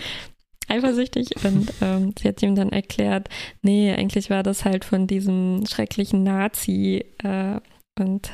[0.69, 3.29] eifersüchtig und ähm, sie hat ihm dann erklärt,
[3.63, 7.61] nee, eigentlich war das halt von diesem schrecklichen Nazi äh,
[7.99, 8.31] und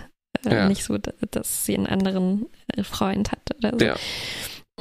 [0.47, 0.69] äh, ja.
[0.69, 2.47] nicht so, dass sie einen anderen
[2.83, 3.85] Freund hat oder so.
[3.85, 3.97] Ja.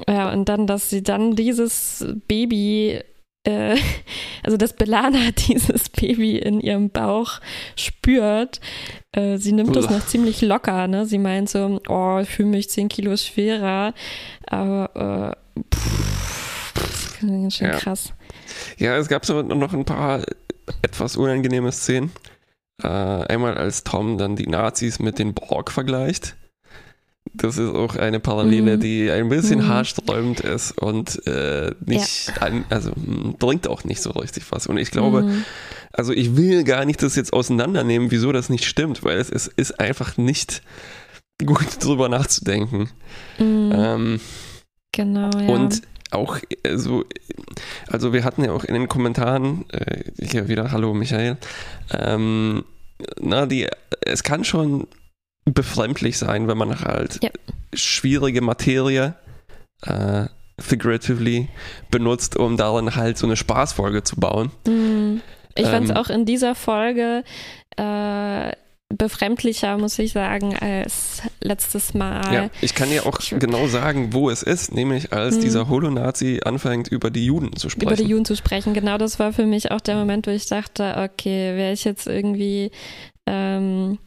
[0.08, 3.02] ja, und dann, dass sie dann dieses Baby
[3.47, 3.77] äh,
[4.43, 7.39] also dass Belana dieses Baby in ihrem Bauch
[7.75, 8.60] spürt.
[9.13, 11.05] Äh, sie nimmt das noch ziemlich locker, ne?
[11.05, 13.93] Sie meint so, oh, ich fühle mich zehn Kilo schwerer.
[14.45, 17.77] Aber äh, pff, ganz schön ja.
[17.77, 18.13] krass.
[18.77, 20.23] Ja, es gab so noch ein paar
[20.81, 22.12] etwas unangenehme Szenen.
[22.83, 26.36] Äh, einmal als Tom dann die Nazis mit den Borg vergleicht.
[27.38, 28.80] Das ist auch eine Parallele, mhm.
[28.80, 29.67] die ein bisschen mhm.
[29.67, 32.41] haarsträubend ist und äh, nicht, ja.
[32.41, 32.91] an, also
[33.39, 34.67] bringt auch nicht so richtig was.
[34.67, 35.45] Und ich glaube, mhm.
[35.93, 39.47] also ich will gar nicht das jetzt auseinandernehmen, wieso das nicht stimmt, weil es, es
[39.47, 40.62] ist einfach nicht
[41.45, 42.89] gut drüber nachzudenken.
[43.38, 43.71] Mhm.
[43.73, 44.19] Ähm,
[44.91, 45.47] genau, ja.
[45.47, 47.06] Und auch, also,
[47.88, 51.38] also wir hatten ja auch in den Kommentaren, äh, hier wieder, hallo Michael,
[51.91, 52.63] ähm,
[53.19, 53.67] na, die,
[54.02, 54.88] es kann schon
[55.53, 57.29] befremdlich sein, wenn man halt ja.
[57.73, 59.15] schwierige Materie
[59.83, 60.25] äh,
[60.60, 61.49] figuratively
[61.91, 64.51] benutzt, um darin halt so eine Spaßfolge zu bauen.
[64.67, 65.21] Mhm.
[65.55, 67.23] Ich ähm, fand es auch in dieser Folge
[67.77, 68.51] äh,
[68.89, 72.33] befremdlicher, muss ich sagen, als letztes Mal.
[72.33, 75.41] Ja, ich kann dir auch genau sagen, wo es ist, nämlich als hm.
[75.41, 77.89] dieser Holo-Nazi anfängt, über die Juden zu sprechen.
[77.89, 80.47] Über die Juden zu sprechen, genau das war für mich auch der Moment, wo ich
[80.47, 82.71] dachte, okay, wäre ich jetzt irgendwie
[83.25, 83.99] ähm,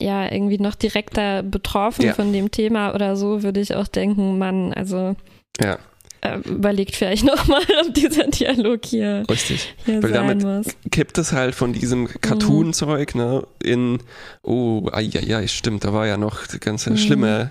[0.00, 2.14] ja irgendwie noch direkter betroffen ja.
[2.14, 5.16] von dem Thema oder so, würde ich auch denken, Mann, also
[5.60, 5.78] ja.
[6.20, 9.74] äh, überlegt vielleicht nochmal, ob dieser Dialog hier, Richtig.
[9.84, 10.66] hier Weil sein damit muss.
[10.90, 14.00] kippt es halt von diesem Cartoon-Zeug ne, in,
[14.42, 16.96] oh, ja, ja, stimmt, da war ja noch die ganze mhm.
[16.98, 17.50] schlimme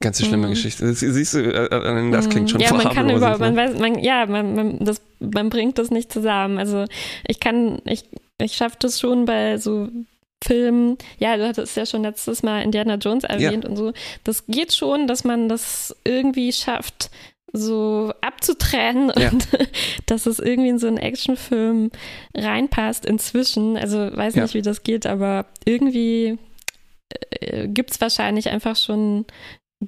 [0.00, 0.50] Ganze schlimme mhm.
[0.50, 0.86] Geschichte.
[0.86, 3.98] Das, siehst du, äh, äh, das klingt schon Ja, man kann über, man weiß, man,
[4.00, 6.58] ja, man, man, das, man bringt das nicht zusammen.
[6.58, 6.84] Also
[7.26, 8.04] ich kann, ich,
[8.38, 9.88] ich schaffe das schon bei so
[10.44, 13.70] Film, ja, du hattest ja schon letztes Mal Indiana Jones erwähnt ja.
[13.70, 13.92] und so.
[14.24, 17.10] Das geht schon, dass man das irgendwie schafft,
[17.52, 19.30] so abzutrennen ja.
[19.30, 19.48] und
[20.06, 21.90] dass es irgendwie in so einen Actionfilm
[22.34, 23.76] reinpasst inzwischen.
[23.76, 24.58] Also weiß nicht, ja.
[24.58, 26.36] wie das geht, aber irgendwie
[27.30, 29.24] äh, gibt es wahrscheinlich einfach schon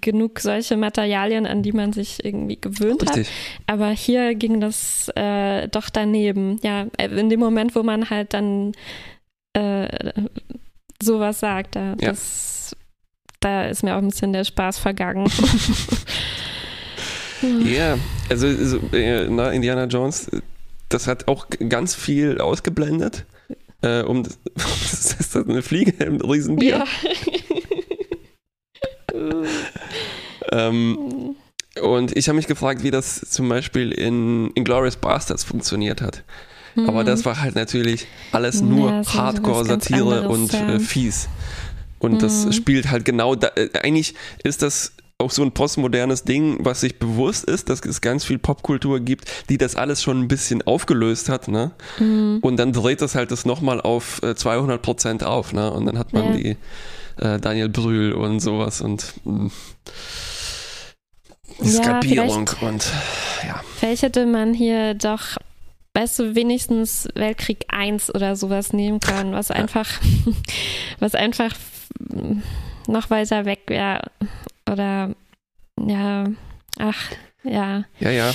[0.01, 3.29] genug solche Materialien, an die man sich irgendwie gewöhnt Richtig.
[3.29, 3.35] hat.
[3.67, 6.61] Aber hier ging das äh, doch daneben.
[6.63, 8.73] Ja, in dem Moment, wo man halt dann
[9.57, 10.13] äh,
[11.03, 11.77] sowas sagt.
[11.77, 12.11] Da, ja.
[12.11, 12.77] das,
[13.41, 15.31] da ist mir auch ein bisschen der Spaß vergangen.
[17.43, 17.99] Ja, yeah.
[18.31, 18.81] also, also
[19.29, 20.31] na, Indiana Jones,
[20.89, 23.27] das hat auch ganz viel ausgeblendet.
[23.83, 26.85] Äh, um das, das ist das eine Fliege im Riesenbier.
[29.13, 29.43] Ja.
[30.69, 31.37] ähm,
[31.83, 36.25] und ich habe mich gefragt, wie das zum Beispiel in Inglourious Bastards funktioniert hat.
[36.77, 36.89] Mhm.
[36.89, 40.75] Aber das war halt natürlich alles nur ja, Hardcore-Satire und ja.
[40.75, 41.29] äh, fies.
[41.99, 42.19] Und mhm.
[42.19, 43.49] das spielt halt genau da.
[43.57, 48.03] Äh, eigentlich ist das auch so ein postmodernes Ding, was sich bewusst ist, dass es
[48.03, 51.73] ganz viel Popkultur gibt, die das alles schon ein bisschen aufgelöst hat, ne?
[51.99, 52.41] Mhm.
[52.43, 55.73] Und dann dreht das halt das nochmal auf äh, 200 Prozent auf, ne?
[55.73, 56.37] Und dann hat man ja.
[56.37, 56.57] die
[57.19, 59.51] äh, Daniel Brühl und sowas und mh, hm,
[61.63, 62.93] die Skalpierung und
[63.47, 63.63] ja.
[63.79, 65.39] Vielleicht hätte man hier doch
[65.97, 69.89] weißt du, wenigstens Weltkrieg 1 oder sowas nehmen können, was einfach,
[70.99, 71.55] was einfach
[72.87, 74.03] noch weiter weg wäre.
[74.71, 75.15] Oder
[75.81, 76.25] ja,
[76.79, 77.11] ach,
[77.45, 77.85] ja.
[77.99, 78.35] Ja, ja.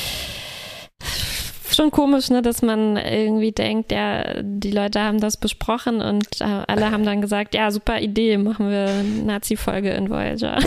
[1.71, 6.63] Schon komisch, ne, dass man irgendwie denkt, ja, die Leute haben das besprochen und äh,
[6.67, 10.57] alle haben dann gesagt, ja, super Idee, machen wir eine Nazi-Folge in Voyager.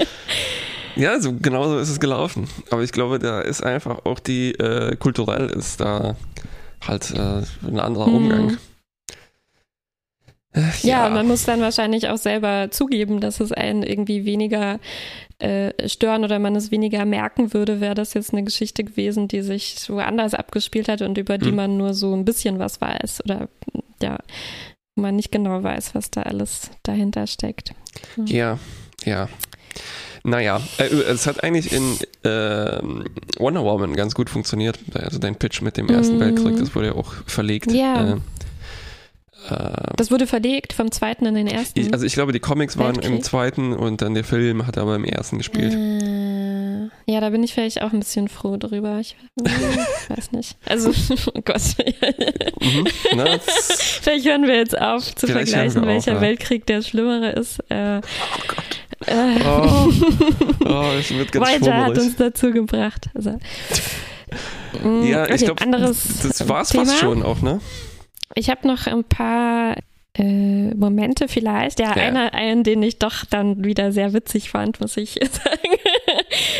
[0.96, 2.48] Ja, so genauso ist es gelaufen.
[2.70, 6.16] Aber ich glaube, da ist einfach auch die äh, kulturell ist da
[6.86, 8.14] halt äh, ein anderer hm.
[8.14, 8.58] Umgang.
[10.52, 11.06] Äh, ja.
[11.06, 14.78] ja, man muss dann wahrscheinlich auch selber zugeben, dass es einen irgendwie weniger
[15.38, 19.42] äh, stören oder man es weniger merken würde, wäre das jetzt eine Geschichte gewesen, die
[19.42, 21.56] sich woanders abgespielt hat und über die hm.
[21.56, 23.48] man nur so ein bisschen was weiß oder
[24.00, 24.18] ja,
[24.94, 27.72] man nicht genau weiß, was da alles dahinter steckt.
[28.26, 28.58] Ja,
[29.04, 29.28] ja.
[30.26, 32.80] Naja, äh, es hat eigentlich in äh,
[33.38, 34.78] Wonder Woman ganz gut funktioniert.
[34.94, 36.20] Also dein Pitch mit dem Ersten mm.
[36.20, 37.70] Weltkrieg, das wurde ja auch verlegt.
[37.70, 38.14] Ja.
[38.14, 38.16] Äh,
[39.96, 41.78] das wurde verlegt vom zweiten in den ersten.
[41.78, 43.14] Ich, also ich glaube, die Comics waren Weltkrieg.
[43.14, 45.74] im zweiten und dann der Film hat aber im ersten gespielt.
[45.74, 48.98] Äh, Ja, da bin ich vielleicht auch ein bisschen froh drüber.
[49.00, 50.56] Ich, ich weiß nicht.
[50.64, 50.90] Also,
[51.34, 51.60] oh Gott.
[52.60, 56.20] mhm, na, vielleicht hören wir jetzt auf zu vergleichen, welcher auf, ja.
[56.22, 57.58] Weltkrieg der schlimmere ist.
[57.68, 58.84] Äh, oh Gott.
[59.06, 59.90] Äh, oh,
[60.64, 63.10] oh, es wird ganz Voyager hat uns dazu gebracht.
[63.14, 63.38] Also,
[65.04, 67.60] ja, okay, ich glaube, das war es fast schon auch, ne?
[68.34, 69.76] Ich habe noch ein paar
[70.16, 71.80] äh, Momente vielleicht.
[71.80, 75.76] Ja, ja, einer, einen, den ich doch dann wieder sehr witzig fand, muss ich sagen,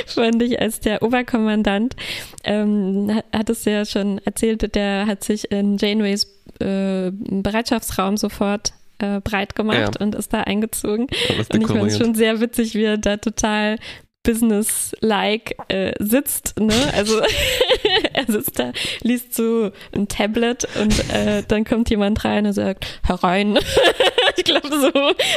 [0.07, 1.95] fand ich als der Oberkommandant,
[2.43, 6.27] ähm, hat es ja schon erzählt, der hat sich in Janeways
[6.61, 10.01] äh, Bereitschaftsraum sofort äh, breit gemacht ja.
[10.01, 11.07] und ist da eingezogen.
[11.53, 13.77] Und ich fand es schon sehr witzig, wie er da total
[14.25, 16.59] business-like äh, sitzt.
[16.59, 16.75] Ne?
[16.95, 17.21] Also
[18.13, 23.01] er sitzt da, liest so ein Tablet und äh, dann kommt jemand rein und sagt,
[23.07, 23.59] herein.
[24.37, 24.91] ich glaube, so,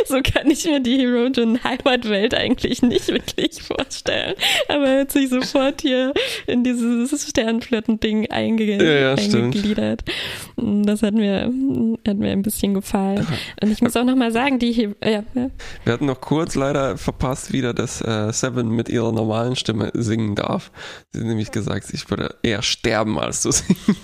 [0.05, 4.33] so kann ich mir die Herogen Heimatwelt eigentlich nicht wirklich vorstellen.
[4.67, 6.13] Aber er hat sich sofort hier
[6.47, 10.03] in dieses Sternflotten-Ding einge ja, ja, eingegliedert.
[10.53, 10.87] Stimmt.
[10.87, 11.51] Das hat mir,
[12.07, 13.27] hat mir ein bisschen gefallen.
[13.61, 15.49] Und ich muss auch nochmal sagen, die He ja, ja.
[15.83, 20.35] Wir hatten noch kurz leider verpasst wieder, dass äh, Seven mit ihrer normalen Stimme singen
[20.35, 20.71] darf.
[21.11, 23.97] Sie hat nämlich gesagt, ich würde eher sterben, als zu singen.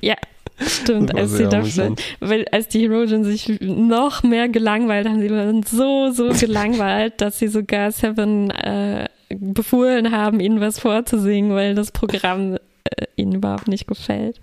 [0.00, 0.14] Ja,
[0.60, 5.62] Stimmt, als sie dafür, weil als die Herogen sich noch mehr gelangweilt haben, sie waren
[5.62, 11.92] so, so gelangweilt, dass sie sogar Seven äh, befohlen haben, ihnen was vorzusingen, weil das
[11.92, 14.40] Programm äh, ihnen überhaupt nicht gefällt.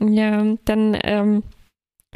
[0.00, 1.42] Ja, dann ähm,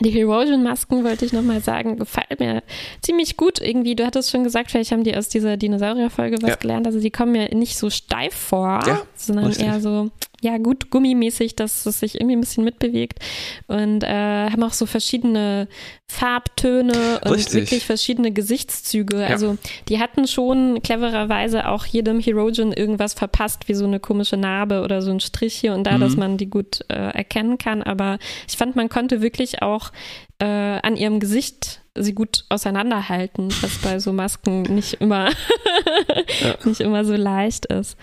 [0.00, 2.62] die Herosion-Masken, wollte ich nochmal sagen, gefallen mir
[3.02, 3.94] ziemlich gut irgendwie.
[3.94, 6.56] Du hattest schon gesagt, vielleicht haben die aus dieser Dinosaurier-Folge was ja.
[6.56, 6.86] gelernt.
[6.86, 9.66] Also die kommen mir nicht so steif vor, ja, sondern richtig.
[9.66, 10.10] eher so
[10.40, 13.18] ja, gut gummimäßig, dass es sich irgendwie ein bisschen mitbewegt
[13.66, 15.68] und äh, haben auch so verschiedene
[16.08, 17.54] Farbtöne und Richtig.
[17.54, 19.20] wirklich verschiedene Gesichtszüge.
[19.20, 19.26] Ja.
[19.28, 24.82] Also die hatten schon clevererweise auch jedem Herogen irgendwas verpasst, wie so eine komische Narbe
[24.82, 26.00] oder so ein Strich hier und da, mhm.
[26.00, 27.82] dass man die gut äh, erkennen kann.
[27.82, 29.92] Aber ich fand, man konnte wirklich auch
[30.38, 35.28] äh, an ihrem Gesicht sie gut auseinanderhalten, was bei so Masken nicht immer,
[36.40, 36.54] ja.
[36.64, 37.96] nicht immer so leicht ist.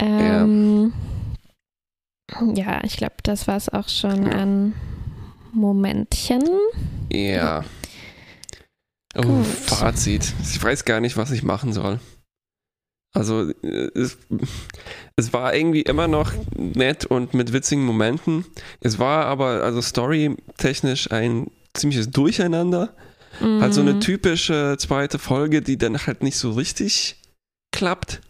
[0.00, 0.92] Ähm,
[2.30, 2.52] ja.
[2.54, 4.32] ja, ich glaube, das war es auch schon ja.
[4.32, 4.74] an
[5.52, 6.42] Momentchen.
[7.12, 7.64] Ja.
[9.16, 10.32] Oh, Fazit.
[10.42, 11.98] Ich weiß gar nicht, was ich machen soll.
[13.12, 14.18] Also es,
[15.16, 18.44] es, war irgendwie immer noch nett und mit witzigen Momenten.
[18.80, 22.94] Es war aber also storytechnisch ein ziemliches Durcheinander.
[23.40, 23.62] Mhm.
[23.62, 27.16] Halt so eine typische zweite Folge, die dann halt nicht so richtig
[27.72, 28.20] klappt.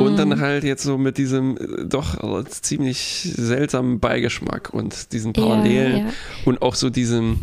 [0.00, 0.16] Und mhm.
[0.16, 6.04] dann halt jetzt so mit diesem äh, doch ziemlich seltsamen Beigeschmack und diesen Parallelen ja,
[6.04, 6.12] ja.
[6.44, 7.40] und auch so diesem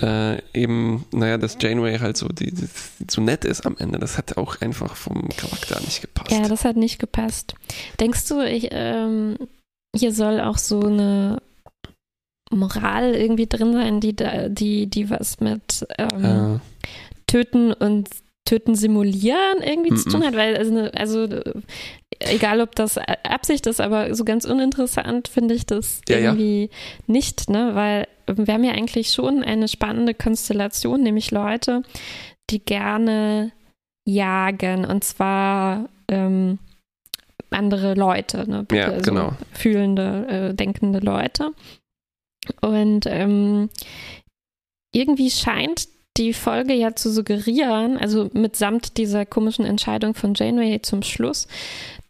[0.00, 2.68] äh, eben, naja, dass Janeway halt so, die, die,
[3.10, 3.98] so nett ist am Ende.
[3.98, 6.30] Das hat auch einfach vom Charakter nicht gepasst.
[6.30, 7.54] Ja, das hat nicht gepasst.
[7.98, 9.36] Denkst du, ich, ähm,
[9.96, 11.42] hier soll auch so eine
[12.50, 14.14] Moral irgendwie drin sein, die,
[14.48, 16.58] die, die was mit ähm, äh.
[17.26, 18.08] Töten und
[18.48, 20.02] Töten simulieren irgendwie mm -mm.
[20.02, 21.28] zu tun hat, weil also, ne, also
[22.18, 26.68] egal ob das Absicht ist, aber so ganz uninteressant finde ich das ja, irgendwie ja.
[27.06, 27.74] nicht, ne?
[27.74, 31.82] Weil wir haben ja eigentlich schon eine spannende Konstellation, nämlich Leute,
[32.50, 33.52] die gerne
[34.06, 36.58] jagen und zwar ähm,
[37.50, 38.66] andere Leute, ne?
[38.72, 39.32] Ja, also genau.
[39.52, 41.52] Fühlende, äh, denkende Leute.
[42.62, 43.68] Und ähm,
[44.94, 51.02] irgendwie scheint die Folge ja zu suggerieren, also mitsamt dieser komischen Entscheidung von Janeway zum
[51.02, 51.46] Schluss,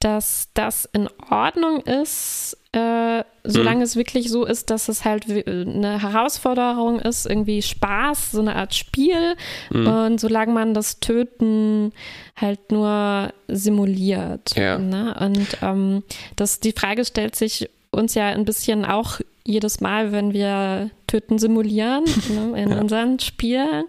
[0.01, 3.83] dass das in Ordnung ist, äh, solange mhm.
[3.83, 8.75] es wirklich so ist, dass es halt eine Herausforderung ist, irgendwie Spaß, so eine Art
[8.75, 9.37] Spiel.
[9.71, 9.87] Mhm.
[9.87, 11.93] Und solange man das Töten
[12.37, 14.55] halt nur simuliert.
[14.57, 14.79] Ja.
[14.79, 15.17] Ne?
[15.19, 16.03] Und ähm,
[16.37, 21.39] das, die Frage stellt sich uns ja ein bisschen auch jedes Mal, wenn wir Töten
[21.39, 22.81] simulieren ne, in ja.
[22.81, 23.85] unseren Spielen.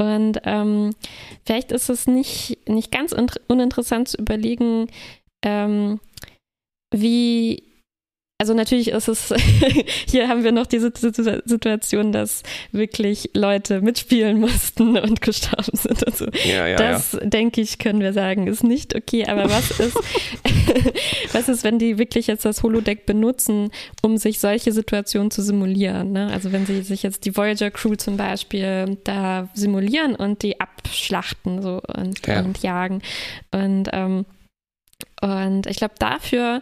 [0.00, 0.90] Und ähm,
[1.46, 3.14] vielleicht ist es nicht, nicht ganz
[3.46, 4.88] uninteressant zu überlegen,
[5.44, 6.00] ähm,
[6.92, 7.73] wie
[8.38, 9.32] also natürlich ist es,
[10.08, 10.92] hier haben wir noch diese
[11.44, 12.42] Situation, dass
[12.72, 16.26] wirklich Leute mitspielen mussten und gestorben sind und so.
[16.44, 17.20] Ja, ja, das, ja.
[17.20, 19.26] denke ich, können wir sagen, ist nicht okay.
[19.26, 19.96] Aber was ist,
[21.32, 23.70] was ist, wenn die wirklich jetzt das Holodeck benutzen,
[24.02, 26.10] um sich solche Situationen zu simulieren?
[26.10, 26.28] Ne?
[26.32, 31.62] Also wenn sie sich jetzt die Voyager Crew zum Beispiel da simulieren und die abschlachten
[31.62, 33.00] so und, und jagen.
[33.52, 34.26] Und, ähm,
[35.20, 36.60] und ich glaube, dafür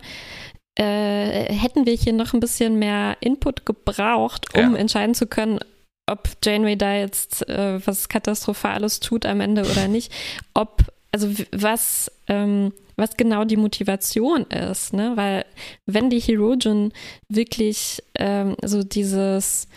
[0.79, 4.79] äh, hätten wir hier noch ein bisschen mehr Input gebraucht, um ja.
[4.79, 5.59] entscheiden zu können,
[6.07, 10.13] ob Janeway da jetzt äh, was Katastrophales tut am Ende oder nicht.
[10.55, 15.13] Ob, also was, ähm, was genau die Motivation ist, ne?
[15.15, 15.45] Weil
[15.87, 16.93] wenn die Herogen
[17.29, 19.69] wirklich ähm, so dieses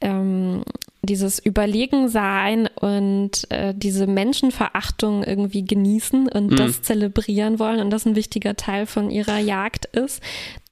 [0.00, 0.64] ähm,
[1.02, 6.56] dieses Überlegensein und äh, diese Menschenverachtung irgendwie genießen und mhm.
[6.56, 10.22] das zelebrieren wollen und das ein wichtiger Teil von ihrer Jagd ist,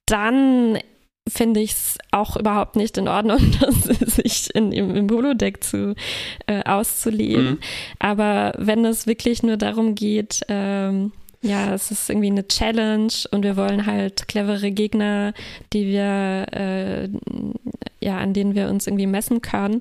[0.06, 0.78] dann
[1.28, 5.94] finde ich es auch überhaupt nicht in Ordnung, das sich in, im, im Holodeck zu,
[6.46, 7.44] äh, auszuleben.
[7.44, 7.58] Mhm.
[7.98, 11.12] Aber wenn es wirklich nur darum geht, ähm,
[11.42, 15.32] ja, es ist irgendwie eine Challenge und wir wollen halt clevere Gegner,
[15.72, 17.08] die wir, äh,
[18.00, 19.80] ja, an denen wir uns irgendwie messen können,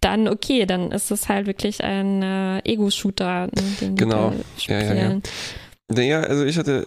[0.00, 4.32] dann okay, dann ist es halt wirklich ein äh, Ego-Shooter, ne, den genau.
[4.58, 5.20] ja, ja, ja.
[5.88, 6.86] Naja, also ich hatte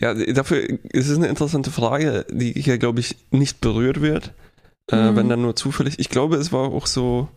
[0.00, 4.32] ja, dafür ist es eine interessante Frage, die hier, glaube ich, nicht berührt wird.
[4.90, 5.16] Äh, mhm.
[5.16, 5.98] Wenn dann nur zufällig.
[5.98, 7.28] Ich glaube, es war auch so.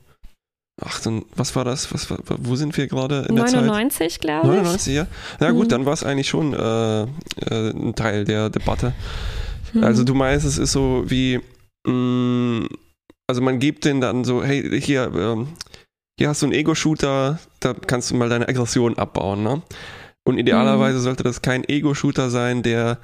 [0.80, 1.92] Ach, dann, was war das?
[1.92, 4.54] Was, wo sind wir gerade in 99, glaube ich.
[4.54, 5.08] 99, ja.
[5.40, 5.70] Na gut, mhm.
[5.70, 7.08] dann war es eigentlich schon äh, äh,
[7.72, 8.94] ein Teil der Debatte.
[9.74, 9.84] Mhm.
[9.84, 11.40] Also du meinst, es ist so wie,
[11.86, 12.68] mh, mm,
[13.26, 15.48] also man gibt den dann so, hey, hier, ähm,
[16.18, 19.62] hier hast du einen Ego-Shooter, da kannst du mal deine Aggression abbauen, ne?
[20.24, 21.04] Und idealerweise mhm.
[21.04, 23.00] sollte das kein Ego-Shooter sein, der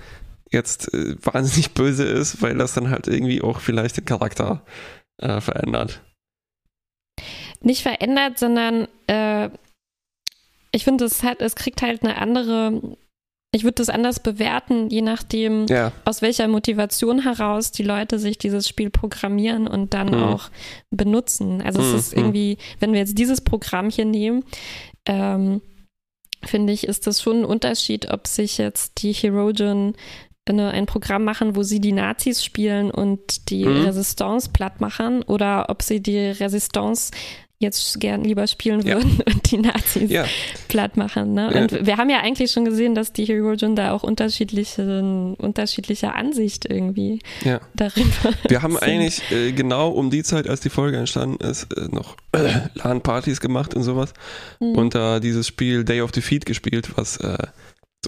[0.51, 4.61] jetzt äh, wahnsinnig böse ist, weil das dann halt irgendwie auch vielleicht den Charakter
[5.17, 6.01] äh, verändert.
[7.63, 9.49] Nicht verändert, sondern äh,
[10.71, 12.81] ich finde, es, es kriegt halt eine andere,
[13.51, 15.91] ich würde das anders bewerten, je nachdem, ja.
[16.03, 20.23] aus welcher Motivation heraus die Leute sich dieses Spiel programmieren und dann mhm.
[20.23, 20.49] auch
[20.89, 21.61] benutzen.
[21.61, 21.87] Also mhm.
[21.87, 24.43] es ist irgendwie, wenn wir jetzt dieses Programm hier nehmen,
[25.05, 25.61] ähm,
[26.43, 29.95] finde ich, ist das schon ein Unterschied, ob sich jetzt die Herogen
[30.45, 33.85] eine, ein Programm machen, wo sie die Nazis spielen und die mhm.
[33.85, 37.11] Resistance platt machen oder ob sie die Resistance
[37.59, 39.33] jetzt gern lieber spielen würden ja.
[39.33, 40.25] und die Nazis ja.
[40.67, 41.33] platt machen.
[41.33, 41.49] Ne?
[41.53, 41.61] Ja.
[41.61, 46.65] Und wir haben ja eigentlich schon gesehen, dass die Herogen da auch unterschiedliche, unterschiedliche Ansicht
[46.69, 47.61] irgendwie ja.
[47.73, 48.83] darüber Wir haben sind.
[48.83, 53.39] eigentlich äh, genau um die Zeit, als die Folge entstanden ist, äh, noch äh, LAN-Partys
[53.39, 54.13] gemacht und sowas
[54.59, 54.75] mhm.
[54.75, 57.37] und da dieses Spiel Day of Defeat gespielt, was äh,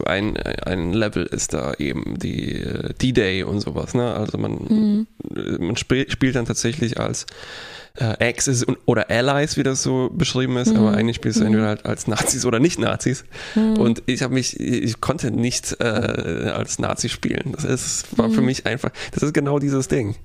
[0.08, 3.94] ein, ein Level ist da eben die äh, D-Day und sowas.
[3.94, 4.14] Ne?
[4.14, 5.08] Also man, mhm.
[5.60, 7.26] man spielt, spielt dann tatsächlich als
[7.98, 10.80] äh, Axis oder Allies, wie das so beschrieben ist, mhm.
[10.80, 11.48] aber eigentlich spielst du mhm.
[11.48, 13.26] entweder halt als Nazis oder nicht Nazis.
[13.56, 13.78] Mhm.
[13.78, 17.54] Und ich habe mich, ich konnte nicht äh, als Nazi spielen.
[17.54, 18.48] Das ist, war für mhm.
[18.48, 20.16] mich einfach, das ist genau dieses Ding.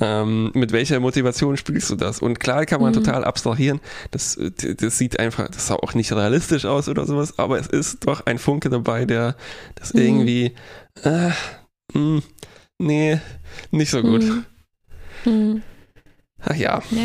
[0.00, 2.20] Ähm, mit welcher Motivation spielst du das?
[2.20, 3.04] Und klar kann man mhm.
[3.04, 3.80] total abstrahieren.
[4.10, 4.38] Das,
[4.78, 8.26] das sieht einfach, das sah auch nicht realistisch aus oder sowas, aber es ist doch
[8.26, 9.36] ein Funke dabei, der
[9.74, 10.00] das mhm.
[10.00, 10.54] irgendwie,
[11.02, 11.30] äh,
[11.92, 12.22] mh,
[12.78, 13.20] nee,
[13.70, 14.24] nicht so gut.
[15.24, 15.62] Mhm.
[16.42, 16.82] Ach ja.
[16.90, 17.02] Ja.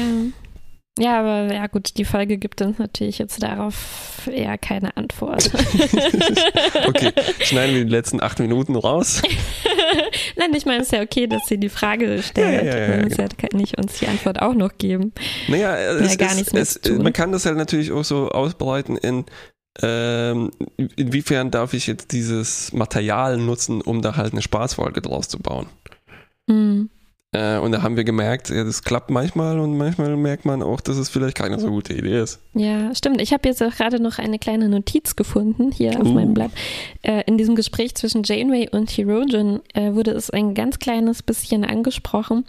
[0.97, 5.51] Ja, aber ja gut, die Folge gibt uns natürlich jetzt darauf eher keine Antwort.
[6.87, 9.21] okay, schneiden wir die letzten acht Minuten raus.
[10.37, 12.63] Nein, ich meine, es ist ja okay, dass sie die Frage stellt.
[12.63, 15.11] Ja, ja, ja, man muss ja nicht uns die Antwort auch noch geben.
[15.49, 18.95] Naja, es, ja, gar nichts es, es, man kann das halt natürlich auch so ausbreiten
[18.95, 19.25] in
[19.81, 25.39] ähm, inwiefern darf ich jetzt dieses Material nutzen, um da halt eine Spaßfolge draus zu
[25.39, 25.67] bauen.
[26.47, 26.89] Mhm.
[27.35, 30.79] Äh, und da haben wir gemerkt, ja, das klappt manchmal und manchmal merkt man auch,
[30.79, 32.39] dass es vielleicht keine so gute Idee ist.
[32.53, 33.21] Ja, stimmt.
[33.21, 36.13] Ich habe jetzt auch gerade noch eine kleine Notiz gefunden hier auf uh.
[36.13, 36.51] meinem Blatt.
[37.01, 41.65] Äh, in diesem Gespräch zwischen Janeway und Hirogen äh, wurde es ein ganz kleines bisschen
[41.65, 42.45] angesprochen,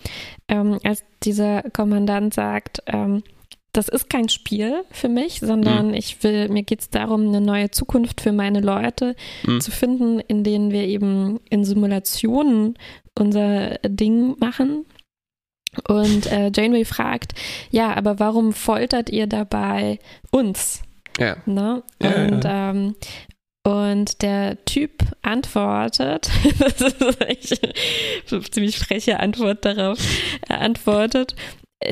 [0.46, 3.24] ähm, als dieser Kommandant sagt, ähm,
[3.72, 5.94] das ist kein Spiel für mich, sondern mhm.
[5.94, 9.60] ich will, mir geht es darum, eine neue Zukunft für meine Leute mhm.
[9.60, 12.78] zu finden, in denen wir eben in Simulationen
[13.18, 14.86] unser Ding machen.
[15.88, 17.34] Und äh, Janeway fragt,
[17.70, 19.98] ja, aber warum foltert ihr dabei
[20.30, 20.82] uns?
[21.18, 21.36] Ja.
[21.44, 21.82] Ne?
[21.98, 22.70] Und, ja.
[22.70, 22.94] Ähm,
[23.66, 29.98] und der Typ antwortet, das ist eine ziemlich freche Antwort darauf,
[30.48, 31.34] er antwortet,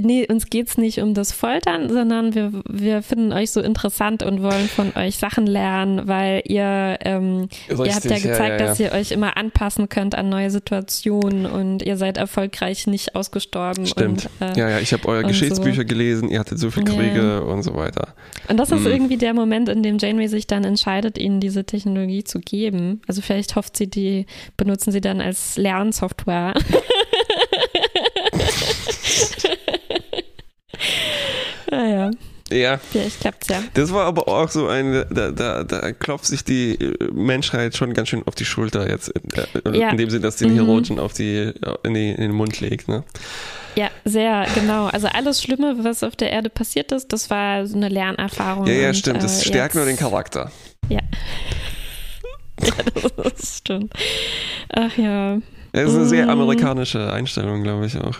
[0.00, 4.22] nee, uns geht es nicht um das Foltern, sondern wir, wir finden euch so interessant
[4.22, 8.48] und wollen von euch Sachen lernen, weil ihr, ähm, Richtig, ihr habt ja gezeigt, ja,
[8.48, 13.14] ja, dass ihr euch immer anpassen könnt an neue Situationen und ihr seid erfolgreich nicht
[13.14, 13.86] ausgestorben.
[13.86, 14.30] Stimmt.
[14.40, 15.86] Und, äh, ja, ja, ich habe eure Geschichtsbücher so.
[15.86, 18.14] gelesen, ihr hattet so viele Kriege und so weiter.
[18.48, 18.92] Und das ist hm.
[18.92, 23.02] irgendwie der Moment, in dem Janeway sich dann entscheidet, ihnen diese Technologie zu geben.
[23.06, 24.24] Also vielleicht hofft sie, die
[24.56, 26.54] benutzen sie dann als Lernsoftware.
[31.76, 32.10] naja.
[32.50, 32.78] Ja.
[32.78, 33.62] Vielleicht klappt's ja.
[33.72, 36.78] Das war aber auch so ein, da, da, da klopft sich die
[37.12, 39.08] Menschheit schon ganz schön auf die Schulter jetzt,
[39.64, 39.90] in, ja.
[39.90, 40.98] in dem Sinne, dass den mhm.
[40.98, 41.52] Auf die,
[41.82, 43.02] in, die, in den Mund legt, ne?
[43.76, 44.86] Ja, sehr, genau.
[44.86, 48.66] Also alles Schlimme, was auf der Erde passiert ist, das war so eine Lernerfahrung.
[48.66, 49.22] Ja, ja, und, stimmt.
[49.22, 50.52] Das äh, stärkt jetzt, nur den Charakter.
[50.88, 51.00] Ja.
[52.60, 52.72] ja,
[53.16, 53.92] das stimmt.
[54.68, 55.38] Ach ja.
[55.72, 56.30] Das ist eine sehr mm.
[56.30, 58.14] amerikanische Einstellung, glaube ich auch.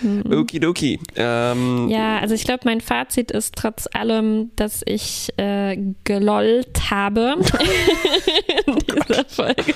[0.00, 0.32] Mhm.
[0.32, 0.98] Okidoki.
[1.16, 7.36] Ähm, ja, also ich glaube, mein Fazit ist trotz allem, dass ich äh, gelollt habe
[8.66, 9.74] in dieser Folge.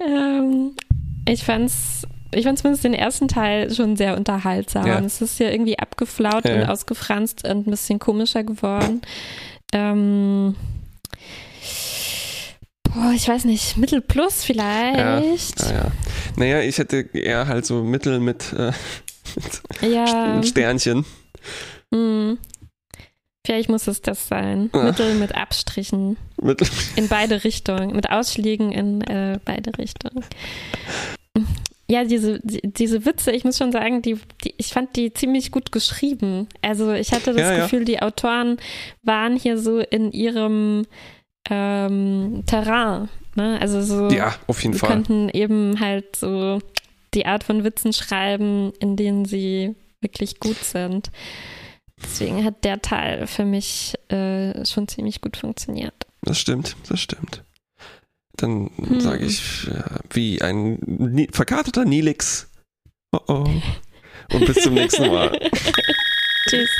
[0.00, 0.72] ähm,
[1.26, 4.86] ich fand's ich fand zumindest den ersten Teil schon sehr unterhaltsam.
[4.86, 5.00] Ja.
[5.00, 6.54] Es ist ja irgendwie abgeflaut ja.
[6.54, 9.02] und ausgefranst und ein bisschen komischer geworden.
[9.72, 10.54] Ähm,
[12.94, 15.60] boah, ich weiß nicht, Mittel plus vielleicht.
[15.60, 15.92] Ja, ja,
[16.36, 18.72] Naja, ich hätte eher halt so Mittel mit, äh,
[19.82, 20.42] mit ja.
[20.42, 21.04] Sternchen.
[21.90, 22.38] Mhm.
[23.46, 24.68] Vielleicht muss es das sein.
[24.72, 24.84] Ach.
[24.84, 26.18] Mittel mit Abstrichen.
[26.40, 26.68] Mittel.
[26.96, 27.96] In beide Richtungen.
[27.96, 30.24] Mit Ausschlägen in äh, beide Richtungen.
[31.88, 35.72] Ja, diese, diese Witze, ich muss schon sagen, die, die, ich fand die ziemlich gut
[35.72, 36.48] geschrieben.
[36.62, 37.84] Also ich hatte das ja, Gefühl, ja.
[37.86, 38.58] die Autoren
[39.02, 40.86] waren hier so in ihrem
[41.48, 43.08] ähm, Terrain.
[43.34, 43.58] Ne?
[43.60, 44.90] Also so, ja, auf jeden sie Fall.
[44.90, 46.60] konnten eben halt so
[47.14, 51.10] die Art von Witzen schreiben, in denen sie wirklich gut sind.
[52.02, 55.94] Deswegen hat der Teil für mich äh, schon ziemlich gut funktioniert.
[56.22, 57.44] Das stimmt, das stimmt.
[58.36, 59.00] Dann hm.
[59.00, 62.50] sage ich, ja, wie ein verkarteter Nilix.
[63.12, 63.50] Oh oh.
[64.32, 65.38] Und bis zum nächsten Mal.
[66.48, 66.70] Tschüss.